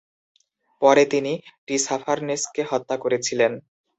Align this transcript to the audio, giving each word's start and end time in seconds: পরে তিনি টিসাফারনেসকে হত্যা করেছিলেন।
পরে 0.81 1.03
তিনি 1.05 1.33
টিসাফারনেসকে 1.67 2.61
হত্যা 2.63 2.95
করেছিলেন। 2.97 3.51